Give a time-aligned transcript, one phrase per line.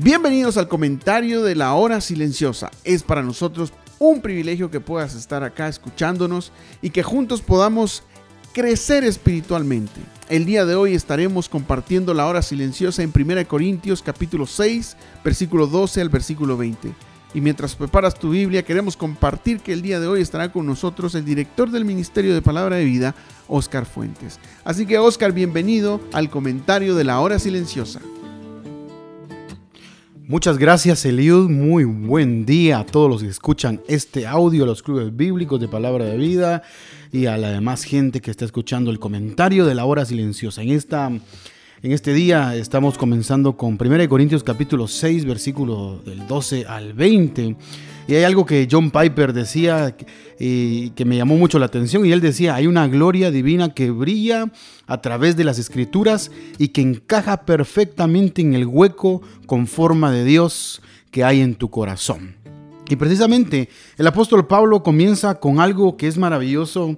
[0.00, 2.70] Bienvenidos al comentario de la hora silenciosa.
[2.84, 8.04] Es para nosotros un privilegio que puedas estar acá escuchándonos y que juntos podamos
[8.52, 10.00] crecer espiritualmente.
[10.28, 15.66] El día de hoy estaremos compartiendo la hora silenciosa en 1 Corintios capítulo 6, versículo
[15.66, 16.94] 12 al versículo 20.
[17.34, 21.16] Y mientras preparas tu Biblia, queremos compartir que el día de hoy estará con nosotros
[21.16, 23.16] el director del Ministerio de Palabra de Vida,
[23.48, 24.38] Oscar Fuentes.
[24.62, 28.00] Así que Oscar, bienvenido al comentario de la hora silenciosa.
[30.28, 34.82] Muchas gracias Eliud, muy buen día a todos los que escuchan este audio, a los
[34.82, 36.62] clubes bíblicos de Palabra de Vida
[37.10, 40.60] y a la demás gente que está escuchando el comentario de la hora silenciosa.
[40.60, 41.10] En esta
[41.82, 47.56] en este día estamos comenzando con 1 Corintios capítulo 6, versículo del 12 al 20.
[48.08, 49.94] Y hay algo que John Piper decía
[50.40, 52.04] y que me llamó mucho la atención.
[52.04, 54.50] Y él decía, hay una gloria divina que brilla
[54.86, 60.24] a través de las escrituras y que encaja perfectamente en el hueco con forma de
[60.24, 60.82] Dios
[61.12, 62.34] que hay en tu corazón.
[62.88, 66.96] Y precisamente el apóstol Pablo comienza con algo que es maravilloso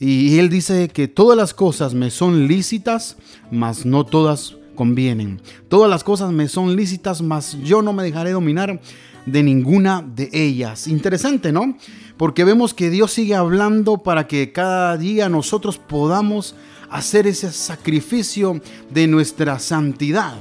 [0.00, 3.18] y él dice que todas las cosas me son lícitas,
[3.50, 5.42] mas no todas convienen.
[5.68, 8.80] Todas las cosas me son lícitas, mas yo no me dejaré dominar
[9.26, 10.88] de ninguna de ellas.
[10.88, 11.76] Interesante, ¿no?
[12.16, 16.54] Porque vemos que Dios sigue hablando para que cada día nosotros podamos
[16.88, 20.34] hacer ese sacrificio de nuestra santidad.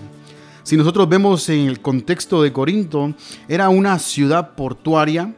[0.64, 3.14] Si nosotros vemos en el contexto de Corinto,
[3.50, 5.34] era una ciudad portuaria.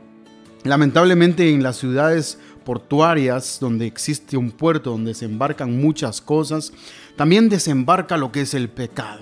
[0.63, 6.73] Lamentablemente en las ciudades portuarias donde existe un puerto donde se embarcan muchas cosas,
[7.15, 9.21] también desembarca lo que es el pecado.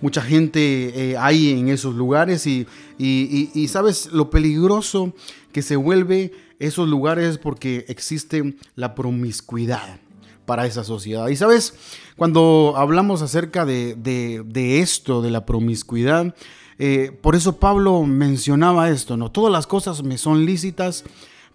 [0.00, 2.66] Mucha gente eh, hay en esos lugares y,
[2.98, 5.14] y, sabes lo peligroso
[5.52, 10.00] que se vuelve esos lugares porque existe la promiscuidad
[10.44, 11.28] para esa sociedad.
[11.28, 11.74] Y sabes,
[12.16, 16.34] cuando hablamos acerca de, de, esto, de la promiscuidad,
[16.78, 19.30] eh, por eso Pablo mencionaba esto, ¿no?
[19.30, 21.04] Todas las cosas me son lícitas,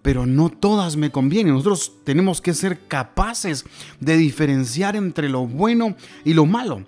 [0.02, 1.54] pero no todas me convienen.
[1.54, 3.64] Nosotros tenemos que ser capaces
[4.00, 6.84] de diferenciar entre lo bueno y lo malo.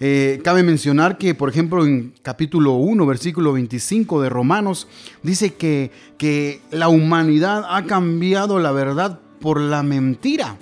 [0.00, 4.88] Eh, cabe mencionar que, por ejemplo, en capítulo 1, versículo 25 de Romanos,
[5.22, 10.56] dice que, que la humanidad ha cambiado la verdad por la mentira.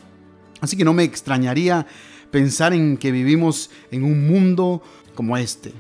[0.61, 1.87] Así que no me extrañaría
[2.31, 4.83] pensar en que vivimos en un mundo
[5.15, 5.73] como este.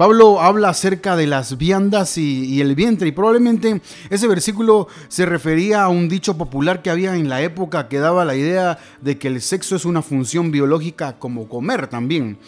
[0.00, 5.82] Pablo habla acerca de las viandas y, el vientre y probablemente ese versículo se refería
[5.82, 9.28] a un dicho popular que había en la época que daba la idea de que
[9.28, 12.38] el sexo es una función biológica como comer también.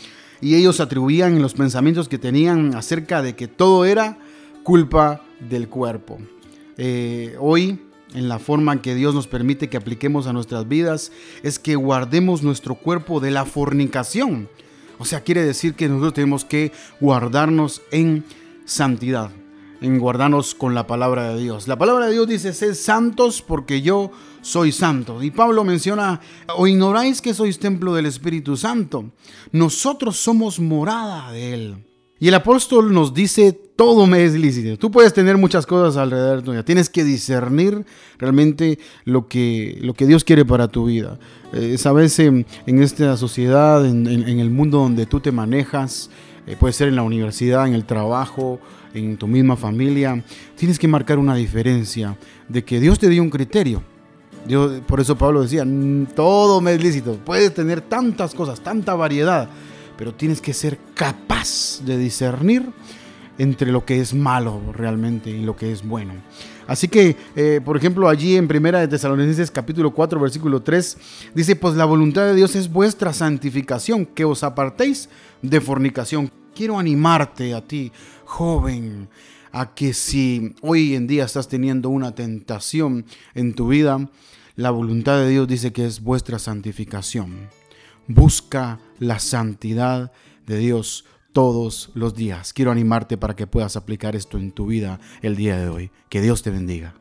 [0.40, 4.16] Y ellos atribuían los pensamientos que tenían acerca de que todo era
[4.62, 6.20] culpa del cuerpo.
[6.78, 7.78] Eh, hoy
[8.14, 11.76] en la forma en que Dios nos permite que apliquemos a nuestras vidas es que
[11.76, 14.48] guardemos nuestro cuerpo de la fornicación.
[15.02, 16.70] O sea, quiere decir que nosotros tenemos que
[17.00, 18.24] guardarnos en
[18.64, 19.32] santidad,
[19.80, 21.66] en guardarnos con la palabra de Dios.
[21.66, 25.20] La palabra de Dios dice, sed santos porque yo soy santo.
[25.20, 26.20] Y Pablo menciona,
[26.56, 29.10] o ignoráis que sois templo del Espíritu Santo.
[29.50, 31.84] Nosotros somos morada de Él.
[32.20, 34.78] Y el apóstol nos dice, todo me es lícito.
[34.78, 36.64] Tú puedes tener muchas cosas alrededor tuya.
[36.64, 37.84] Tienes que discernir
[38.16, 41.18] realmente lo que, lo que Dios quiere para tu vida.
[41.52, 46.10] Eh, Sabes, en, esta sociedad, en, el mundo donde tú te manejas,
[46.46, 48.60] eh, puede ser en la universidad, en el trabajo,
[48.94, 50.22] en tu misma familia,
[50.54, 52.16] tienes que marcar una diferencia
[52.48, 53.82] de que Dios te dio un criterio.
[54.46, 55.66] Dios, por eso Pablo decía,
[56.14, 57.18] todo me es lícito.
[57.24, 59.48] Puedes tener tantas cosas, tanta variedad
[59.96, 62.72] pero tienes que ser capaz de discernir
[63.42, 66.14] entre lo que es malo realmente y lo que es bueno.
[66.68, 70.98] Así que, eh, por ejemplo, allí en Primera de Tesalonicenses capítulo 4, versículo 3,
[71.34, 75.08] dice, pues la voluntad de Dios es vuestra santificación, que os apartéis
[75.42, 76.30] de fornicación.
[76.54, 77.90] Quiero animarte a ti,
[78.24, 79.08] joven,
[79.50, 83.04] a que si hoy en día estás teniendo una tentación
[83.34, 84.08] en tu vida,
[84.54, 87.48] la voluntad de Dios dice que es vuestra santificación.
[88.06, 90.12] Busca la santidad
[90.46, 92.52] de Dios todos los días.
[92.52, 95.90] Quiero animarte para que puedas aplicar esto en tu vida el día de hoy.
[96.08, 96.94] Que Dios te bendiga.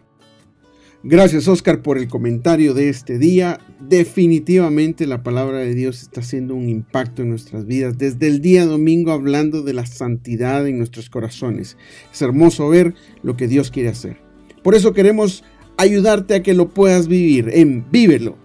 [1.03, 3.59] Gracias Oscar por el comentario de este día.
[3.79, 7.97] Definitivamente la palabra de Dios está haciendo un impacto en nuestras vidas.
[7.97, 11.75] Desde el día domingo hablando de la santidad en nuestros corazones.
[12.13, 12.93] Es hermoso ver
[13.23, 14.17] lo que Dios quiere hacer.
[14.63, 15.43] Por eso queremos
[15.77, 18.37] ayudarte a que lo puedas vivir en Vívelo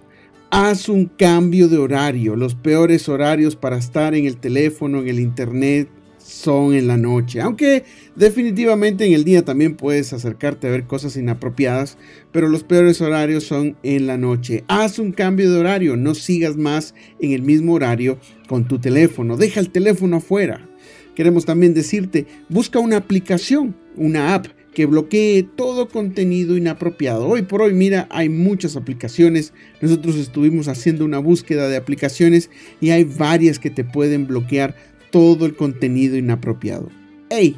[0.51, 2.37] Haz un cambio de horario.
[2.37, 5.89] Los peores horarios para estar en el teléfono, en el internet,
[6.19, 7.41] son en la noche.
[7.41, 7.85] Aunque
[8.15, 11.99] definitivamente en el día también puedes acercarte a ver cosas inapropiadas,
[12.31, 14.63] pero los peores horarios son en la noche.
[14.69, 19.37] Haz un cambio de horario, no sigas más en el mismo horario con tu teléfono.
[19.37, 20.69] Deja el teléfono afuera.
[21.17, 27.27] Queremos también decirte, busca una aplicación, una app que bloquee todo contenido inapropiado.
[27.27, 29.55] Hoy por hoy, mira, hay muchas aplicaciones.
[29.81, 34.77] Nosotros estuvimos haciendo una búsqueda de aplicaciones y hay varias que te pueden bloquear
[35.11, 36.91] todo el contenido inapropiado.
[37.31, 37.57] ¡Hey!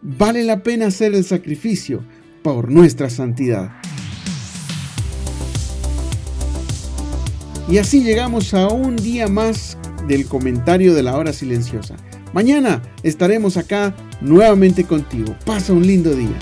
[0.00, 2.04] Vale la pena hacer el sacrificio
[2.44, 3.72] por nuestra santidad.
[7.68, 9.76] Y así llegamos a un día más
[10.06, 11.96] del comentario de la hora silenciosa.
[12.32, 15.34] Mañana estaremos acá nuevamente contigo.
[15.44, 16.38] Pasa un lindo día.